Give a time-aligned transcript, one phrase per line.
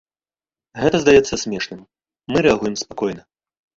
[0.83, 1.85] Гэта здаецца смешным,
[2.33, 3.23] мы рэагуем спакойна.